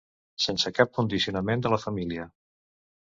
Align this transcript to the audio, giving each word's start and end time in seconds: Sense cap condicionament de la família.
Sense 0.43 0.69
cap 0.77 0.95
condicionament 0.95 1.65
de 1.65 1.73
la 1.73 1.79
família. 1.83 2.25